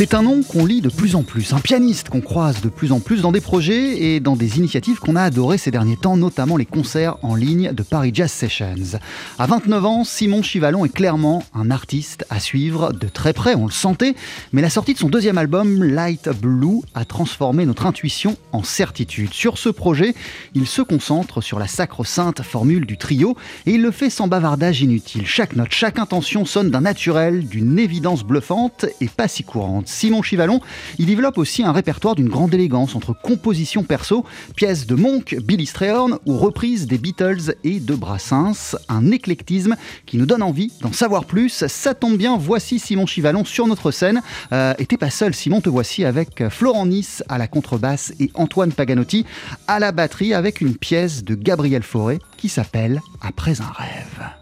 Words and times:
C'est 0.00 0.14
un 0.14 0.22
nom 0.22 0.42
qu'on 0.42 0.64
lit 0.64 0.80
de 0.80 0.88
plus 0.88 1.14
en 1.14 1.22
plus, 1.22 1.52
un 1.52 1.60
pianiste 1.60 2.08
qu'on 2.08 2.22
croise 2.22 2.62
de 2.62 2.70
plus 2.70 2.90
en 2.90 3.00
plus 3.00 3.20
dans 3.20 3.32
des 3.32 3.42
projets 3.42 4.02
et 4.02 4.18
dans 4.18 4.34
des 4.34 4.56
initiatives 4.56 4.98
qu'on 4.98 5.14
a 5.14 5.22
adorées 5.22 5.58
ces 5.58 5.70
derniers 5.70 5.98
temps, 5.98 6.16
notamment 6.16 6.56
les 6.56 6.64
concerts 6.64 7.18
en 7.20 7.34
ligne 7.34 7.72
de 7.74 7.82
Paris 7.82 8.10
Jazz 8.14 8.32
Sessions. 8.32 8.98
À 9.38 9.46
29 9.46 9.84
ans, 9.84 10.04
Simon 10.04 10.42
Chivalon 10.42 10.86
est 10.86 10.94
clairement 10.94 11.44
un 11.52 11.70
artiste 11.70 12.24
à 12.30 12.40
suivre 12.40 12.94
de 12.94 13.08
très 13.08 13.34
près, 13.34 13.54
on 13.54 13.66
le 13.66 13.72
sentait, 13.72 14.14
mais 14.54 14.62
la 14.62 14.70
sortie 14.70 14.94
de 14.94 14.98
son 14.98 15.10
deuxième 15.10 15.36
album, 15.36 15.84
Light 15.84 16.30
Blue, 16.30 16.80
a 16.94 17.04
transformé 17.04 17.66
notre 17.66 17.84
intuition 17.84 18.38
en 18.52 18.62
certitude. 18.62 19.34
Sur 19.34 19.58
ce 19.58 19.68
projet, 19.68 20.14
il 20.54 20.66
se 20.66 20.80
concentre 20.80 21.42
sur 21.42 21.58
la 21.58 21.66
sacro-sainte 21.66 22.40
formule 22.40 22.86
du 22.86 22.96
trio 22.96 23.36
et 23.66 23.72
il 23.72 23.82
le 23.82 23.90
fait 23.90 24.08
sans 24.08 24.28
bavardage 24.28 24.80
inutile. 24.80 25.26
Chaque 25.26 25.56
note, 25.56 25.72
chaque 25.72 25.98
intention 25.98 26.46
sonne 26.46 26.70
d'un 26.70 26.80
naturel, 26.80 27.46
d'une 27.46 27.78
évidence 27.78 28.24
bluffante 28.24 28.86
et 29.02 29.08
pas 29.08 29.28
si 29.28 29.44
courante. 29.44 29.89
Simon 29.90 30.22
Chivalon, 30.22 30.60
il 30.98 31.06
développe 31.06 31.38
aussi 31.38 31.62
un 31.62 31.72
répertoire 31.72 32.14
d'une 32.14 32.28
grande 32.28 32.54
élégance 32.54 32.94
entre 32.94 33.12
compositions 33.12 33.82
perso, 33.82 34.24
pièces 34.56 34.86
de 34.86 34.94
Monk, 34.94 35.36
Billy 35.42 35.66
Strayhorn 35.66 36.18
ou 36.26 36.36
reprises 36.36 36.86
des 36.86 36.98
Beatles 36.98 37.54
et 37.64 37.80
de 37.80 37.94
Brassens. 37.94 38.76
Un 38.88 39.10
éclectisme 39.10 39.76
qui 40.06 40.16
nous 40.16 40.26
donne 40.26 40.42
envie 40.42 40.72
d'en 40.80 40.92
savoir 40.92 41.24
plus. 41.24 41.64
Ça 41.66 41.94
tombe 41.94 42.16
bien, 42.16 42.36
voici 42.36 42.78
Simon 42.78 43.06
Chivalon 43.06 43.44
sur 43.44 43.66
notre 43.66 43.90
scène. 43.90 44.22
Euh, 44.52 44.74
et 44.78 44.86
t'es 44.86 44.96
pas 44.96 45.10
seul, 45.10 45.34
Simon, 45.34 45.60
te 45.60 45.68
voici 45.68 46.04
avec 46.04 46.48
Florent 46.48 46.86
Nice 46.86 47.22
à 47.28 47.38
la 47.38 47.48
contrebasse 47.48 48.12
et 48.20 48.30
Antoine 48.34 48.72
Paganotti 48.72 49.26
à 49.66 49.78
la 49.78 49.92
batterie 49.92 50.34
avec 50.34 50.60
une 50.60 50.76
pièce 50.76 51.24
de 51.24 51.34
Gabriel 51.34 51.82
Fauré 51.82 52.18
qui 52.36 52.48
s'appelle 52.48 53.00
Après 53.20 53.60
un 53.60 53.72
rêve. 53.72 54.39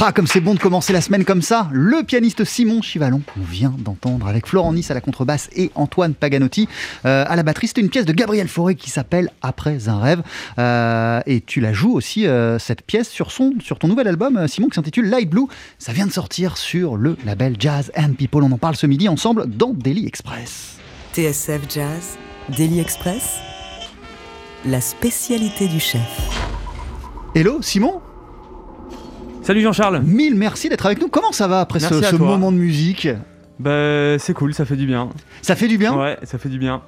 Ah, 0.00 0.12
comme 0.12 0.28
c'est 0.28 0.40
bon 0.40 0.54
de 0.54 0.60
commencer 0.60 0.92
la 0.92 1.00
semaine 1.00 1.24
comme 1.24 1.42
ça. 1.42 1.68
Le 1.72 2.04
pianiste 2.04 2.44
Simon 2.44 2.82
Chivalon, 2.82 3.20
qu'on 3.34 3.40
vient 3.40 3.74
d'entendre 3.76 4.28
avec 4.28 4.46
Florent 4.46 4.72
Nice 4.72 4.92
à 4.92 4.94
la 4.94 5.00
contrebasse 5.00 5.50
et 5.56 5.72
Antoine 5.74 6.14
Paganotti 6.14 6.68
euh, 7.04 7.24
à 7.26 7.34
la 7.34 7.42
batterie. 7.42 7.66
C'était 7.66 7.80
une 7.80 7.88
pièce 7.88 8.04
de 8.04 8.12
Gabriel 8.12 8.46
Fauré 8.46 8.76
qui 8.76 8.90
s'appelle 8.90 9.28
Après 9.42 9.88
un 9.88 9.98
rêve. 9.98 10.22
Euh, 10.60 11.20
et 11.26 11.40
tu 11.40 11.60
la 11.60 11.72
joues 11.72 11.94
aussi, 11.94 12.28
euh, 12.28 12.60
cette 12.60 12.82
pièce, 12.82 13.08
sur, 13.08 13.32
son, 13.32 13.54
sur 13.60 13.80
ton 13.80 13.88
nouvel 13.88 14.06
album, 14.06 14.46
Simon, 14.46 14.68
qui 14.68 14.76
s'intitule 14.76 15.10
Light 15.10 15.28
Blue. 15.28 15.46
Ça 15.80 15.92
vient 15.92 16.06
de 16.06 16.12
sortir 16.12 16.58
sur 16.58 16.96
le 16.96 17.16
label 17.24 17.56
Jazz 17.58 17.90
and 17.96 18.12
People. 18.12 18.44
On 18.44 18.52
en 18.52 18.58
parle 18.58 18.76
ce 18.76 18.86
midi 18.86 19.08
ensemble 19.08 19.48
dans 19.48 19.74
Daily 19.74 20.06
Express. 20.06 20.76
TSF 21.12 21.62
Jazz, 21.68 22.18
Daily 22.56 22.78
Express, 22.78 23.38
la 24.64 24.80
spécialité 24.80 25.66
du 25.66 25.80
chef. 25.80 26.06
Hello, 27.34 27.60
Simon? 27.62 28.00
Salut 29.48 29.62
Jean-Charles 29.62 30.02
Mille 30.04 30.34
merci 30.34 30.68
d'être 30.68 30.84
avec 30.84 31.00
nous. 31.00 31.08
Comment 31.08 31.32
ça 31.32 31.48
va 31.48 31.60
après 31.60 31.80
ce, 31.80 31.94
Merci 31.94 32.16
moment 32.16 32.52
de 32.52 32.58
musique? 32.58 33.08
Bah 33.58 34.18
c'est 34.18 34.34
cool, 34.34 34.52
ça 34.52 34.66
fait 34.66 34.76
du 34.76 34.84
bien. 34.84 35.08
Ça 35.40 35.56
fait 35.56 35.68
du 35.68 35.78
bien? 35.78 35.96
Ouais, 35.96 36.18
ça 36.24 36.36
fait 36.36 36.50
du 36.50 36.58
bien. 36.58 36.82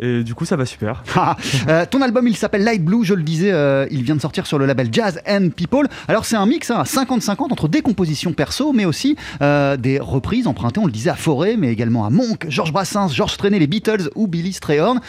Et 0.00 0.24
du 0.24 0.34
coup 0.34 0.46
ça 0.46 0.56
va 0.56 0.64
super. 0.64 1.04
Ah, 1.14 1.36
euh, 1.68 1.84
ton 1.84 2.00
album 2.00 2.26
il 2.26 2.34
s'appelle 2.34 2.64
Light 2.64 2.82
Blue, 2.82 3.04
je 3.04 3.12
le 3.12 3.22
disais, 3.22 3.52
euh, 3.52 3.86
il 3.90 4.02
vient 4.02 4.16
de 4.16 4.20
sortir 4.22 4.46
sur 4.46 4.58
le 4.58 4.64
label 4.64 4.88
Jazz 4.90 5.20
and 5.28 5.50
People. 5.54 5.88
Alors 6.08 6.24
c'est 6.24 6.36
un 6.36 6.46
mix 6.46 6.70
hein, 6.70 6.78
à 6.78 6.84
50-50 6.84 7.52
entre 7.52 7.68
des 7.68 7.82
compositions 7.82 8.32
perso, 8.32 8.72
mais 8.72 8.86
aussi 8.86 9.16
euh, 9.42 9.76
des 9.76 9.98
reprises 9.98 10.46
empruntées, 10.46 10.80
on 10.80 10.86
le 10.86 10.92
disait, 10.92 11.10
à 11.10 11.16
Forêt, 11.16 11.56
mais 11.58 11.70
également 11.70 12.06
à 12.06 12.08
Monk, 12.08 12.46
Georges 12.48 12.72
Brassens, 12.72 13.08
Georges 13.08 13.36
Trenet, 13.36 13.58
les 13.58 13.66
Beatles 13.66 14.08
ou 14.14 14.26
Billy 14.26 14.54
Strayhorn. 14.54 15.00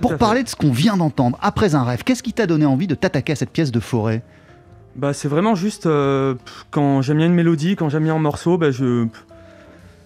Pour 0.00 0.16
parler 0.16 0.42
de 0.42 0.48
ce 0.48 0.56
qu'on 0.56 0.72
vient 0.72 0.96
d'entendre, 0.96 1.38
après 1.42 1.76
un 1.76 1.84
rêve, 1.84 2.02
qu'est-ce 2.02 2.24
qui 2.24 2.32
t'a 2.32 2.48
donné 2.48 2.66
envie 2.66 2.88
de 2.88 2.96
t'attaquer 2.96 3.34
à 3.34 3.36
cette 3.36 3.50
pièce 3.50 3.70
de 3.70 3.78
Forêt? 3.78 4.24
Bah 5.00 5.14
c'est 5.14 5.28
vraiment 5.28 5.54
juste 5.54 5.86
euh, 5.86 6.34
quand 6.70 7.00
j'aime 7.00 7.16
bien 7.16 7.26
une 7.26 7.32
mélodie, 7.32 7.74
quand 7.74 7.88
j'aime 7.88 8.02
bien 8.02 8.16
un 8.16 8.18
morceau, 8.18 8.58
bah 8.58 8.70
je 8.70 9.06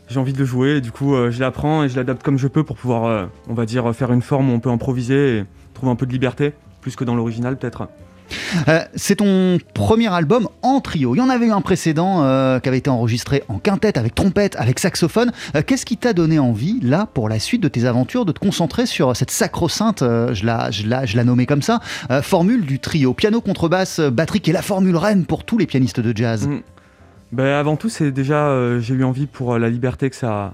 j'ai 0.07 0.21
envie 0.21 0.33
de 0.33 0.39
le 0.39 0.45
jouer. 0.45 0.81
Du 0.81 0.93
coup 0.93 1.17
euh, 1.17 1.33
je 1.33 1.41
l'apprends 1.41 1.83
et 1.83 1.89
je 1.89 1.97
l'adapte 1.97 2.23
comme 2.23 2.39
je 2.39 2.47
peux 2.47 2.63
pour 2.63 2.77
pouvoir, 2.77 3.07
euh, 3.07 3.27
on 3.49 3.55
va 3.55 3.67
dire, 3.67 3.93
faire 3.93 4.13
une 4.13 4.23
forme 4.23 4.51
où 4.51 4.53
on 4.53 4.61
peut 4.61 4.71
improviser 4.71 5.39
et 5.39 5.45
trouver 5.75 5.91
un 5.91 5.97
peu 5.97 6.07
de 6.07 6.13
liberté, 6.13 6.53
plus 6.81 6.95
que 6.95 7.03
dans 7.03 7.17
l'original 7.17 7.57
peut-être. 7.57 7.89
Euh, 8.69 8.81
c'est 8.95 9.17
ton 9.17 9.59
premier 9.75 10.13
album 10.13 10.49
en 10.63 10.81
trio. 10.81 11.15
Il 11.15 11.19
y 11.19 11.21
en 11.21 11.29
avait 11.29 11.47
eu 11.47 11.53
un 11.53 11.61
précédent 11.61 12.23
euh, 12.23 12.59
qui 12.61 12.69
avait 12.69 12.79
été 12.79 12.91
enregistré 12.91 13.43
en 13.49 13.59
quintette, 13.59 13.99
avec 13.99 14.15
trompette, 14.15 14.57
avec 14.57 14.79
saxophone. 14.79 15.33
Euh, 15.57 15.63
Qu'est-ce 15.67 15.87
qui 15.87 15.97
t'a 15.97 16.13
donné 16.13 16.39
envie, 16.39 16.81
là, 16.81 17.07
pour 17.13 17.29
la 17.29 17.39
suite 17.39 17.63
de 17.63 17.69
tes 17.69 17.85
aventures, 17.85 18.25
de 18.25 18.33
te 18.33 18.41
concentrer 18.41 18.87
sur 18.87 19.17
cette 19.17 19.31
sacro-sainte, 19.31 20.01
je 20.01 20.47
la, 20.47 20.71
je 20.71 20.87
la, 20.87 21.07
je 21.07 21.17
la 21.17 21.25
nommais 21.25 21.47
comme 21.47 21.63
ça, 21.63 21.81
formule 22.23 22.65
du 22.65 22.79
trio? 22.79 23.15
Piano, 23.15 23.41
contrebasse, 23.41 24.01
batterie, 24.01 24.41
qui 24.41 24.51
est 24.51 24.55
la 24.55 24.63
formule 24.63 24.97
reine 24.97 25.25
pour 25.25 25.45
tous 25.45 25.59
les 25.59 25.67
pianistes 25.67 26.01
de 26.01 26.17
jazz. 26.17 26.47
Mm. 26.49 26.61
Bah 27.33 27.59
avant 27.59 27.77
tout 27.77 27.89
c'est 27.89 28.13
déjà, 28.13 28.79
j'ai 28.79 28.95
eu 28.95 29.03
envie 29.03 29.27
pour 29.27 29.59
la 29.59 29.69
liberté 29.69 30.09
que 30.09 30.15
ça, 30.15 30.53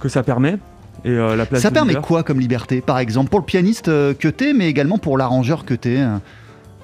que 0.00 0.08
ça 0.08 0.22
permet. 0.22 0.58
Et 1.04 1.10
euh, 1.10 1.36
la 1.36 1.46
place 1.46 1.62
Ça 1.62 1.70
permet 1.70 1.94
quoi 1.96 2.22
comme 2.22 2.40
liberté, 2.40 2.80
par 2.80 2.98
exemple, 2.98 3.30
pour 3.30 3.40
le 3.40 3.44
pianiste 3.44 3.88
euh, 3.88 4.14
que 4.14 4.28
t'es, 4.28 4.52
mais 4.52 4.68
également 4.68 4.98
pour 4.98 5.16
l'arrangeur 5.16 5.64
que 5.64 5.74
t'es 5.74 5.98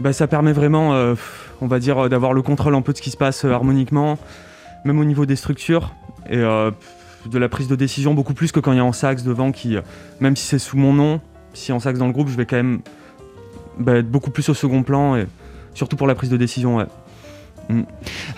Bah, 0.00 0.12
ça 0.12 0.26
permet 0.26 0.52
vraiment, 0.52 0.94
euh, 0.94 1.14
on 1.60 1.66
va 1.66 1.78
dire, 1.78 2.04
euh, 2.04 2.08
d'avoir 2.08 2.32
le 2.32 2.42
contrôle 2.42 2.74
un 2.74 2.82
peu 2.82 2.92
de 2.92 2.98
ce 2.98 3.02
qui 3.02 3.10
se 3.10 3.16
passe 3.16 3.44
euh, 3.44 3.52
harmoniquement, 3.52 4.18
même 4.84 4.98
au 4.98 5.04
niveau 5.04 5.24
des 5.24 5.36
structures, 5.36 5.94
et 6.28 6.38
de 6.38 7.38
la 7.38 7.48
prise 7.48 7.68
de 7.68 7.76
décision 7.76 8.14
beaucoup 8.14 8.34
plus 8.34 8.50
que 8.50 8.60
quand 8.60 8.72
il 8.72 8.76
y 8.76 8.80
a 8.80 8.84
un 8.84 8.92
sax 8.92 9.22
devant 9.22 9.52
qui, 9.52 9.76
même 10.20 10.36
si 10.36 10.46
c'est 10.46 10.58
sous 10.58 10.76
mon 10.76 10.92
nom, 10.92 11.20
si 11.52 11.72
en 11.72 11.80
sax 11.80 11.98
dans 11.98 12.06
le 12.06 12.12
groupe, 12.12 12.28
je 12.28 12.36
vais 12.36 12.46
quand 12.46 12.56
même 12.56 12.80
bah, 13.78 13.96
être 13.96 14.10
beaucoup 14.10 14.30
plus 14.30 14.48
au 14.48 14.54
second 14.54 14.82
plan, 14.82 15.16
et 15.16 15.26
surtout 15.74 15.96
pour 15.96 16.06
la 16.06 16.14
prise 16.14 16.30
de 16.30 16.36
décision, 16.36 16.76
ouais. 16.76 16.86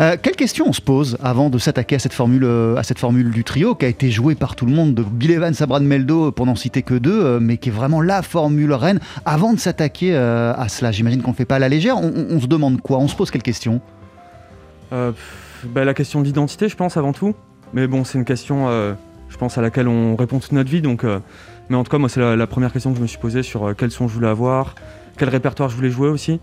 Euh, 0.01 0.17
quelle 0.21 0.37
question 0.37 0.67
on 0.69 0.73
se 0.73 0.81
pose 0.81 1.17
avant 1.23 1.51
de 1.51 1.59
s'attaquer 1.59 1.97
à 1.97 1.99
cette 1.99 2.13
formule, 2.13 2.45
euh, 2.45 2.77
à 2.77 2.83
cette 2.83 2.99
formule 2.99 3.31
du 3.31 3.45
trio 3.45 3.75
qui 3.75 3.85
a 3.85 3.89
été 3.89 4.11
jouée 4.11 4.35
par 4.35 4.57
tout 4.57 4.67
le 4.67 4.73
monde, 4.73 4.95
de 4.95 5.03
Bill 5.03 5.33
Evans 5.33 5.55
à 5.59 5.67
Brad 5.67 5.83
Meldo, 5.83 6.33
pour 6.33 6.47
n'en 6.47 6.57
citer 6.57 6.83
que 6.83 6.95
deux, 6.95 7.25
euh, 7.25 7.39
mais 7.41 7.57
qui 7.57 7.71
est 7.71 7.73
vraiment 7.73 8.01
la 8.01 8.23
formule 8.23 8.73
reine. 8.73 9.01
Avant 9.25 9.53
de 9.53 9.59
s'attaquer 9.59 10.15
euh, 10.15 10.55
à 10.55 10.69
cela, 10.69 10.93
j'imagine 10.93 11.23
qu'on 11.23 11.33
ne 11.33 11.37
fait 11.37 11.45
pas 11.45 11.57
à 11.57 11.61
la 11.61 11.69
légère. 11.69 11.99
On, 11.99 12.41
se 12.41 12.47
demande 12.47 12.81
quoi? 12.81 12.99
On 12.99 13.09
se 13.09 13.17
pose 13.17 13.31
quelle 13.31 13.43
question? 13.43 13.81
Euh, 14.93 15.13
bah, 15.65 15.85
la 15.85 15.95
question 15.95 16.23
d'identité, 16.23 16.69
je 16.69 16.77
pense, 16.77 16.97
avant 16.97 17.13
tout. 17.13 17.35
Mais 17.73 17.87
bon, 17.87 18.05
c'est 18.05 18.19
une 18.19 18.25
question, 18.25 18.69
euh, 18.69 18.95
je 19.29 19.37
pense, 19.37 19.59
à 19.59 19.63
laquelle 19.63 19.89
on 19.89 20.17
répond 20.17 20.39
toute 20.39 20.53
notre 20.53 20.71
vie. 20.71 20.83
Donc, 20.83 21.05
euh, 21.05 21.19
mais 21.69 21.77
en 21.77 21.85
tout 21.85 21.91
cas, 21.91 21.99
moi, 21.99 22.09
c'est 22.09 22.21
la, 22.21 22.37
la 22.37 22.47
première 22.47 22.73
question 22.73 22.93
que 22.93 22.97
je 22.97 23.03
me 23.03 23.07
suis 23.07 23.19
posée 23.19 23.43
sur 23.43 23.67
euh, 23.67 23.75
quel 23.77 23.91
son 23.91 24.09
je 24.09 24.15
voulais 24.15 24.29
avoir, 24.29 24.75
quel 25.19 25.29
répertoire 25.29 25.69
je 25.69 25.77
voulais 25.77 25.91
jouer 25.91 26.09
aussi. 26.09 26.41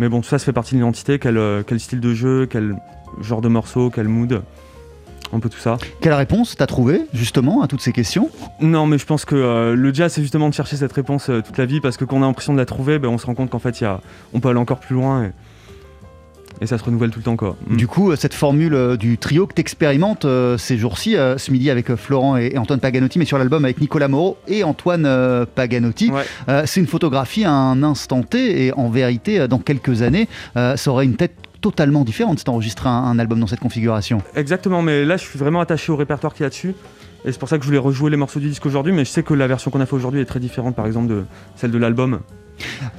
Mais 0.00 0.08
bon, 0.08 0.22
tout 0.22 0.28
ça, 0.28 0.38
ça 0.38 0.46
fait 0.46 0.54
partie 0.54 0.72
de 0.72 0.78
l'identité. 0.78 1.18
Quel, 1.18 1.36
euh, 1.36 1.62
quel 1.64 1.78
style 1.78 2.00
de 2.00 2.14
jeu, 2.14 2.46
quel 2.46 2.74
genre 3.20 3.42
de 3.42 3.48
morceau, 3.48 3.90
quel 3.90 4.08
mood. 4.08 4.40
Un 5.30 5.40
peu 5.40 5.50
tout 5.50 5.58
ça. 5.58 5.76
Quelle 6.00 6.14
réponse 6.14 6.56
t'as 6.56 6.66
trouvé 6.66 7.02
justement 7.12 7.60
à 7.60 7.68
toutes 7.68 7.82
ces 7.82 7.92
questions? 7.92 8.30
Non, 8.62 8.86
mais 8.86 8.96
je 8.96 9.04
pense 9.04 9.26
que 9.26 9.34
euh, 9.34 9.76
le 9.76 9.92
jazz, 9.92 10.10
c'est 10.10 10.22
justement 10.22 10.48
de 10.48 10.54
chercher 10.54 10.76
cette 10.76 10.94
réponse 10.94 11.28
euh, 11.28 11.42
toute 11.42 11.58
la 11.58 11.66
vie 11.66 11.82
parce 11.82 11.98
que 11.98 12.06
quand 12.06 12.16
on 12.16 12.22
a 12.22 12.26
l'impression 12.26 12.54
de 12.54 12.58
la 12.58 12.64
trouver, 12.64 12.98
ben, 12.98 13.08
on 13.08 13.18
se 13.18 13.26
rend 13.26 13.34
compte 13.34 13.50
qu'en 13.50 13.58
fait, 13.58 13.78
il 13.80 13.84
y 13.84 13.86
a, 13.86 14.00
on 14.32 14.40
peut 14.40 14.48
aller 14.48 14.58
encore 14.58 14.80
plus 14.80 14.94
loin 14.94 15.24
et, 15.24 15.32
et 16.60 16.66
ça 16.66 16.78
se 16.78 16.84
renouvelle 16.84 17.10
tout 17.10 17.18
le 17.20 17.24
temps. 17.24 17.36
Quoi. 17.36 17.56
Mm. 17.68 17.76
Du 17.76 17.86
coup, 17.86 18.10
euh, 18.10 18.16
cette 18.16 18.34
formule 18.34 18.74
euh, 18.74 18.96
du 18.96 19.18
trio 19.18 19.46
que 19.46 19.54
t'expérimentes 19.54 20.24
euh, 20.24 20.58
ces 20.58 20.76
jours-ci, 20.76 21.16
euh, 21.16 21.38
ce 21.38 21.50
midi 21.50 21.70
avec 21.70 21.94
Florent 21.94 22.36
et, 22.36 22.52
et 22.54 22.58
Antoine 22.58 22.80
Paganotti, 22.80 23.18
mais 23.18 23.24
sur 23.24 23.38
l'album 23.38 23.64
avec 23.64 23.80
Nicolas 23.80 24.08
Moreau 24.08 24.36
et 24.48 24.64
Antoine 24.64 25.06
euh, 25.06 25.46
Paganotti, 25.52 26.10
Ouais. 26.10 26.66
C'est 26.66 26.80
une 26.80 26.86
photographie 26.86 27.44
à 27.44 27.52
un 27.52 27.82
instant 27.82 28.22
T 28.22 28.66
et 28.66 28.72
en 28.74 28.90
vérité, 28.90 29.46
dans 29.48 29.58
quelques 29.58 30.02
années, 30.02 30.28
ça 30.54 30.90
aurait 30.90 31.04
une 31.04 31.16
tête 31.16 31.34
totalement 31.60 32.04
différente 32.04 32.38
si 32.38 32.44
t'enregistrais 32.44 32.88
un, 32.88 32.92
un 32.92 33.18
album 33.18 33.38
dans 33.38 33.46
cette 33.46 33.60
configuration. 33.60 34.22
Exactement, 34.34 34.82
mais 34.82 35.04
là 35.04 35.16
je 35.16 35.24
suis 35.24 35.38
vraiment 35.38 35.60
attaché 35.60 35.92
au 35.92 35.96
répertoire 35.96 36.34
qu'il 36.34 36.44
y 36.44 36.46
a 36.46 36.48
dessus. 36.50 36.74
Et 37.24 37.32
c'est 37.32 37.38
pour 37.38 37.48
ça 37.48 37.58
que 37.58 37.62
je 37.62 37.68
voulais 37.68 37.78
rejouer 37.78 38.10
les 38.10 38.16
morceaux 38.16 38.40
du 38.40 38.48
disque 38.48 38.64
aujourd'hui, 38.66 38.92
mais 38.92 39.04
je 39.04 39.10
sais 39.10 39.22
que 39.22 39.34
la 39.34 39.46
version 39.46 39.70
qu'on 39.70 39.80
a 39.80 39.86
fait 39.86 39.94
aujourd'hui 39.94 40.20
est 40.20 40.24
très 40.24 40.40
différente 40.40 40.74
par 40.74 40.86
exemple 40.86 41.08
de 41.08 41.24
celle 41.56 41.70
de 41.70 41.78
l'album. 41.78 42.20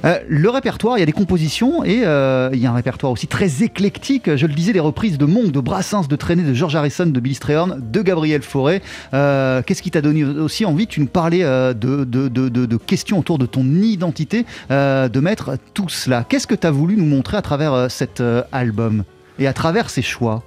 Euh, 0.04 0.18
le 0.28 0.50
répertoire, 0.50 0.96
il 0.96 1.00
y 1.00 1.02
a 1.02 1.06
des 1.06 1.12
compositions 1.12 1.84
et 1.84 2.02
euh, 2.04 2.50
il 2.52 2.58
y 2.58 2.66
a 2.66 2.70
un 2.70 2.74
répertoire 2.74 3.12
aussi 3.12 3.26
très 3.26 3.62
éclectique. 3.62 4.34
Je 4.34 4.46
le 4.46 4.54
disais, 4.54 4.72
des 4.72 4.80
reprises 4.80 5.18
de 5.18 5.24
Monk, 5.26 5.52
de 5.52 5.60
Brassens, 5.60 6.08
de 6.08 6.16
Trenet, 6.16 6.42
de 6.42 6.54
George 6.54 6.74
Harrison, 6.74 7.06
de 7.06 7.20
Billy 7.20 7.34
Strayhorn, 7.34 7.80
de 7.80 8.02
Gabriel 8.02 8.42
Fauré. 8.42 8.82
Euh, 9.14 9.62
Qu'est-ce 9.64 9.82
qui 9.82 9.90
t'a 9.90 10.00
donné 10.00 10.24
aussi 10.24 10.64
envie 10.64 10.86
Tu 10.86 11.00
nous 11.00 11.06
parlais 11.06 11.40
de, 11.40 12.76
questions 12.76 13.18
autour 13.18 13.38
de 13.38 13.46
ton 13.46 13.64
identité, 13.64 14.44
de 14.70 15.20
mettre 15.20 15.56
tout 15.74 15.88
cela. 15.88 16.24
Qu'est-ce 16.28 16.46
que 16.46 16.54
tu 16.54 16.66
as 16.66 16.70
voulu 16.70 16.96
nous 16.96 17.06
montrer 17.06 17.36
à 17.36 17.42
travers 17.42 17.90
cet 17.90 18.22
album 18.52 19.04
et 19.38 19.46
à 19.46 19.52
travers 19.52 19.90
ces 19.90 20.02
choix? 20.02 20.42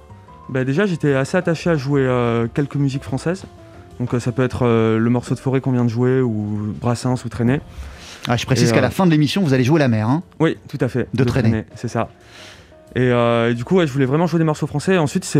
Bah, 0.48 0.64
déjà 0.64 0.86
j'étais 0.86 1.14
assez 1.14 1.36
attaché 1.36 1.70
à 1.70 1.76
jouer 1.76 2.06
quelques 2.54 2.76
musiques 2.76 3.04
françaises. 3.04 3.44
Donc 3.98 4.14
ça 4.20 4.32
peut 4.32 4.44
être 4.44 4.66
le 4.66 5.10
morceau 5.10 5.34
de 5.34 5.40
forêt 5.40 5.60
qu'on 5.60 5.72
vient 5.72 5.84
de 5.84 5.90
jouer, 5.90 6.20
ou 6.20 6.74
Brassens 6.80 7.24
ou 7.24 7.28
Traîner. 7.28 7.60
Ah, 8.28 8.36
Je 8.36 8.46
précise 8.46 8.72
qu'à 8.72 8.78
euh, 8.78 8.82
la 8.82 8.90
fin 8.90 9.06
de 9.06 9.10
l'émission, 9.10 9.42
vous 9.42 9.54
allez 9.54 9.64
jouer 9.64 9.78
la 9.78 9.88
mer. 9.88 10.08
hein. 10.08 10.22
Oui, 10.40 10.56
tout 10.68 10.78
à 10.80 10.88
fait. 10.88 11.08
De 11.14 11.24
Traîner. 11.24 11.64
C'est 11.74 11.88
ça. 11.88 12.08
Et, 12.94 13.10
euh, 13.12 13.50
et 13.50 13.54
du 13.54 13.62
coup, 13.64 13.76
ouais, 13.76 13.86
je 13.86 13.92
voulais 13.92 14.06
vraiment 14.06 14.26
jouer 14.26 14.38
des 14.38 14.44
morceaux 14.44 14.66
français. 14.66 14.94
Et 14.94 14.98
ensuite, 14.98 15.30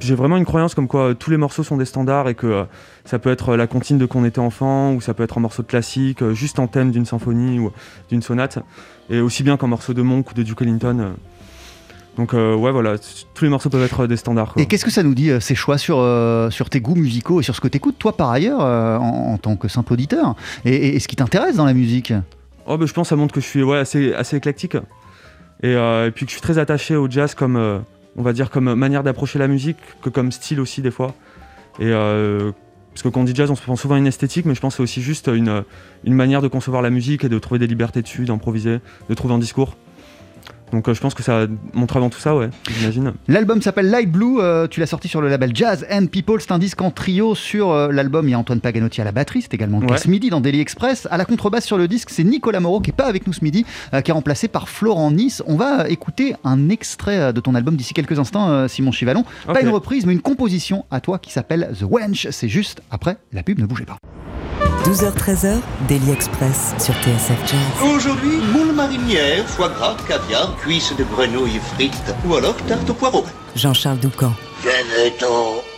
j'ai 0.00 0.14
vraiment 0.14 0.36
une 0.36 0.44
croyance 0.44 0.74
comme 0.74 0.88
quoi 0.88 1.10
euh, 1.10 1.14
tous 1.14 1.30
les 1.30 1.36
morceaux 1.36 1.62
sont 1.62 1.76
des 1.76 1.84
standards 1.84 2.28
et 2.28 2.34
que 2.34 2.46
euh, 2.48 2.64
ça 3.04 3.18
peut 3.20 3.30
être 3.30 3.54
la 3.56 3.68
comptine 3.68 3.96
de 3.96 4.06
quand 4.06 4.18
on 4.20 4.24
était 4.24 4.40
enfant, 4.40 4.92
ou 4.92 5.00
ça 5.00 5.14
peut 5.14 5.22
être 5.22 5.38
un 5.38 5.40
morceau 5.40 5.62
de 5.62 5.68
classique, 5.68 6.22
euh, 6.22 6.34
juste 6.34 6.58
en 6.58 6.66
thème 6.66 6.90
d'une 6.90 7.06
symphonie 7.06 7.60
ou 7.60 7.70
d'une 8.10 8.22
sonate, 8.22 8.58
et 9.08 9.20
aussi 9.20 9.44
bien 9.44 9.56
qu'un 9.56 9.68
morceau 9.68 9.94
de 9.94 10.02
Monk 10.02 10.32
ou 10.32 10.34
de 10.34 10.42
Duke 10.42 10.62
Ellington. 10.62 11.14
Euh. 12.18 12.22
Donc 12.22 12.34
euh, 12.34 12.54
ouais, 12.54 12.72
voilà, 12.72 12.96
tous 13.34 13.44
les 13.44 13.50
morceaux 13.50 13.68
peuvent 13.70 13.82
être 13.84 14.06
des 14.06 14.16
standards. 14.16 14.52
quoi. 14.54 14.62
Et 14.62 14.66
qu'est-ce 14.66 14.84
que 14.84 14.90
ça 14.90 15.02
nous 15.02 15.14
dit, 15.14 15.30
euh, 15.30 15.40
ces 15.40 15.54
choix, 15.54 15.78
sur, 15.78 15.98
euh, 15.98 16.50
sur 16.50 16.70
tes 16.70 16.80
goûts 16.80 16.94
musicaux 16.94 17.40
et 17.40 17.42
sur 17.42 17.54
ce 17.54 17.60
que 17.60 17.68
tu 17.68 17.76
écoutes, 17.76 17.98
toi, 17.98 18.16
par 18.16 18.30
ailleurs, 18.30 18.60
euh, 18.62 18.96
en, 18.98 19.32
en 19.34 19.38
tant 19.38 19.56
que 19.56 19.68
simple 19.68 19.92
auditeur? 19.92 20.34
Et, 20.64 20.74
et- 20.74 20.96
et 20.96 21.00
ce 21.00 21.08
qui 21.08 21.16
t'intéresse 21.16 21.56
dans 21.56 21.64
la 21.66 21.74
musique? 21.74 22.12
Oh, 22.66 22.76
bah, 22.78 22.86
je 22.86 22.92
pense 22.92 23.06
que 23.06 23.10
ça 23.10 23.16
montre 23.16 23.32
que 23.34 23.40
je 23.40 23.46
suis 23.46 23.62
ouais, 23.62 23.78
assez, 23.78 24.12
assez 24.14 24.36
éclectique. 24.36 24.76
Et, 25.62 25.68
euh, 25.74 26.08
et 26.08 26.10
puis 26.10 26.26
que 26.26 26.30
je 26.30 26.34
suis 26.34 26.42
très 26.42 26.58
attaché 26.58 26.96
au 26.96 27.08
jazz 27.10 27.34
comme, 27.34 27.56
euh, 27.56 27.78
on 28.16 28.22
va 28.22 28.32
dire, 28.32 28.50
comme 28.50 28.74
manière 28.74 29.02
d'approcher 29.02 29.38
la 29.38 29.48
musique, 29.48 29.76
que 30.02 30.10
comme 30.10 30.32
style 30.32 30.60
aussi 30.60 30.82
des 30.82 30.90
fois. 30.90 31.14
Et 31.78 31.84
euh, 31.86 32.50
parce 32.92 33.02
que 33.02 33.08
quand 33.08 33.20
on 33.20 33.24
dit 33.24 33.34
jazz, 33.34 33.50
on 33.50 33.54
se 33.56 33.62
pense 33.62 33.80
souvent 33.82 33.94
à 33.94 33.98
une 33.98 34.06
esthétique, 34.06 34.46
mais 34.46 34.54
je 34.54 34.60
pense 34.60 34.72
que 34.74 34.76
c'est 34.78 34.82
aussi 34.82 35.02
juste 35.02 35.28
une, 35.28 35.62
une 36.04 36.14
manière 36.14 36.40
de 36.42 36.48
concevoir 36.48 36.80
la 36.82 36.90
musique 36.90 37.24
et 37.24 37.28
de 37.28 37.38
trouver 37.38 37.58
des 37.58 37.66
libertés 37.66 38.00
dessus, 38.02 38.24
d'improviser, 38.24 38.78
de 39.08 39.14
trouver 39.14 39.34
un 39.34 39.38
discours. 39.38 39.76
Donc 40.72 40.88
euh, 40.88 40.94
je 40.94 41.00
pense 41.00 41.14
que 41.14 41.22
ça 41.22 41.46
montre 41.74 41.96
avant 41.96 42.10
tout 42.10 42.18
ça, 42.18 42.34
ouais, 42.34 42.50
j'imagine. 42.78 43.12
L'album 43.28 43.62
s'appelle 43.62 43.88
Light 43.88 44.10
Blue, 44.10 44.40
euh, 44.40 44.66
tu 44.66 44.80
l'as 44.80 44.86
sorti 44.86 45.06
sur 45.06 45.20
le 45.20 45.28
label 45.28 45.52
Jazz 45.54 45.86
and 45.92 46.06
People, 46.06 46.40
c'est 46.40 46.50
un 46.52 46.58
disque 46.58 46.80
en 46.82 46.90
trio 46.90 47.34
sur 47.36 47.70
euh, 47.70 47.92
l'album, 47.92 48.26
il 48.26 48.32
y 48.32 48.34
a 48.34 48.38
Antoine 48.38 48.60
Paganotti 48.60 49.00
à 49.00 49.04
la 49.04 49.12
batterie, 49.12 49.42
c'est 49.42 49.54
également 49.54 49.78
le 49.80 49.86
cas 49.86 49.92
Ouais. 49.94 49.98
ce 50.00 50.08
midi 50.10 50.28
dans 50.28 50.40
Daily 50.40 50.60
Express. 50.60 51.06
À 51.10 51.16
la 51.16 51.24
contrebasse 51.24 51.64
sur 51.64 51.78
le 51.78 51.86
disque, 51.86 52.10
c'est 52.10 52.24
Nicolas 52.24 52.58
Moreau 52.60 52.80
qui 52.80 52.90
est 52.90 52.92
pas 52.96 53.06
avec 53.06 53.26
nous 53.26 53.32
ce 53.32 53.44
midi, 53.44 53.64
qui 54.04 54.10
est 54.10 54.14
remplacé 54.14 54.48
par 54.48 54.68
Florent 54.68 55.10
Nice. 55.12 55.42
On 55.46 55.56
va 55.56 55.88
écouter 55.88 56.34
un 56.44 56.68
extrait 56.68 57.32
de 57.32 57.40
ton 57.40 57.54
album 57.54 57.76
d'ici 57.76 57.94
quelques 57.94 58.18
instants, 58.18 58.66
Simon 58.68 58.90
Chivalon. 58.92 59.24
Pas 59.46 59.60
une 59.62 59.68
reprise, 59.68 60.04
mais 60.06 60.12
une 60.12 60.20
composition 60.20 60.84
à 60.90 61.00
toi 61.00 61.18
qui 61.18 61.32
s'appelle 61.32 61.70
The 61.78 61.84
Wench. 61.88 62.26
C'est 62.30 62.48
juste 62.48 62.82
après 62.90 63.16
la 63.32 63.42
pub, 63.42 63.58
ne 63.60 63.66
bougez 63.66 63.84
pas. 63.84 63.96
12h-13h, 64.86 65.58
Daily 65.88 66.12
Express 66.12 66.72
sur 66.78 66.94
TSF 67.02 67.40
Jazz. 67.44 67.90
Aujourd'hui, 67.92 68.38
moule 68.52 68.72
marinière, 68.72 69.44
foie 69.48 69.68
gras, 69.68 69.96
caviar, 70.06 70.54
cuisses 70.58 70.94
de 70.96 71.02
grenouille 71.02 71.58
frites 71.74 72.14
ou 72.24 72.36
alors 72.36 72.54
tarte 72.68 72.88
au 72.88 72.94
poireau. 72.94 73.24
Jean-Charles 73.56 73.98
Doucan. 73.98 74.32
Venez-t'en. 74.62 75.75